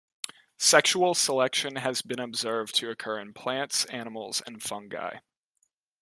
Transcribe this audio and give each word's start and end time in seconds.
Sexual 0.57 1.13
selection 1.13 1.75
has 1.75 2.01
been 2.01 2.19
observed 2.19 2.73
to 2.77 2.89
occur 2.89 3.19
in 3.19 3.33
plants, 3.35 3.85
animals 3.85 4.41
and 4.47 4.59
fungi. 4.63 5.17